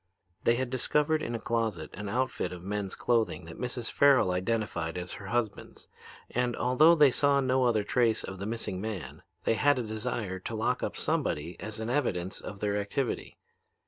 "They 0.45 0.55
had 0.55 0.71
discovered 0.71 1.21
in 1.21 1.35
a 1.35 1.39
closet 1.39 1.91
an 1.93 2.09
outfit 2.09 2.51
of 2.51 2.63
men's 2.63 2.95
clothing 2.95 3.45
that 3.45 3.59
Mrs. 3.59 3.91
Farrel 3.91 4.31
identified 4.31 4.97
as 4.97 5.11
her 5.13 5.27
husband's, 5.27 5.87
and, 6.31 6.55
although 6.55 6.95
they 6.95 7.11
saw 7.11 7.39
no 7.39 7.65
other 7.65 7.83
trace 7.83 8.23
of 8.23 8.39
the 8.39 8.47
missing 8.47 8.81
man, 8.81 9.21
they 9.43 9.53
had 9.53 9.77
a 9.77 9.83
desire 9.83 10.39
to 10.39 10.55
lock 10.55 10.81
up 10.81 10.97
somebody 10.97 11.55
as 11.59 11.79
an 11.79 11.91
evidence 11.91 12.41
of 12.41 12.61
their 12.61 12.77
activity. 12.81 13.37